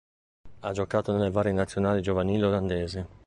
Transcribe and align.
Ha 0.61 0.71
giocato 0.71 1.11
nelle 1.15 1.29
varie 1.29 1.51
nazionali 1.51 2.01
giovanili 2.01 2.41
olandesi. 2.41 3.05